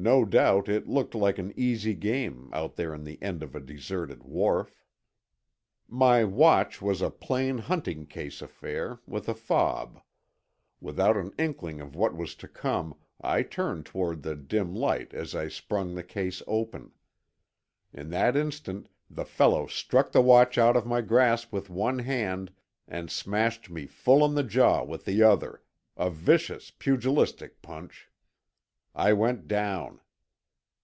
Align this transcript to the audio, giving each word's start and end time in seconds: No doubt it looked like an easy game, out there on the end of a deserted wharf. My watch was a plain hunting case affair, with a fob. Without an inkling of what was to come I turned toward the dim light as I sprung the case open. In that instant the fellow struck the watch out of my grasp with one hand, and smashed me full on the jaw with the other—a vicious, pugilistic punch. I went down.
No 0.00 0.24
doubt 0.24 0.68
it 0.68 0.86
looked 0.86 1.16
like 1.16 1.38
an 1.38 1.52
easy 1.56 1.92
game, 1.92 2.50
out 2.52 2.76
there 2.76 2.94
on 2.94 3.02
the 3.02 3.20
end 3.20 3.42
of 3.42 3.56
a 3.56 3.60
deserted 3.60 4.22
wharf. 4.22 4.84
My 5.88 6.22
watch 6.22 6.80
was 6.80 7.02
a 7.02 7.10
plain 7.10 7.58
hunting 7.58 8.06
case 8.06 8.40
affair, 8.40 9.00
with 9.06 9.28
a 9.28 9.34
fob. 9.34 10.00
Without 10.80 11.16
an 11.16 11.32
inkling 11.36 11.80
of 11.80 11.96
what 11.96 12.14
was 12.16 12.36
to 12.36 12.46
come 12.46 12.94
I 13.20 13.42
turned 13.42 13.86
toward 13.86 14.22
the 14.22 14.36
dim 14.36 14.72
light 14.72 15.12
as 15.14 15.34
I 15.34 15.48
sprung 15.48 15.96
the 15.96 16.04
case 16.04 16.44
open. 16.46 16.92
In 17.92 18.10
that 18.10 18.36
instant 18.36 18.88
the 19.10 19.24
fellow 19.24 19.66
struck 19.66 20.12
the 20.12 20.22
watch 20.22 20.58
out 20.58 20.76
of 20.76 20.86
my 20.86 21.00
grasp 21.00 21.52
with 21.52 21.68
one 21.70 21.98
hand, 21.98 22.52
and 22.86 23.10
smashed 23.10 23.68
me 23.68 23.86
full 23.88 24.22
on 24.22 24.36
the 24.36 24.44
jaw 24.44 24.84
with 24.84 25.04
the 25.06 25.24
other—a 25.24 26.10
vicious, 26.12 26.70
pugilistic 26.70 27.60
punch. 27.62 28.04
I 28.94 29.12
went 29.12 29.46
down. 29.46 30.00